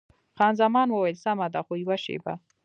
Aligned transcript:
خان 0.37 0.53
زمان 0.61 0.87
وویل: 0.91 1.17
سمه 1.25 1.47
ده، 1.53 1.59
خو 1.65 1.73
یوه 1.83 1.97
شېبه. 2.03 2.33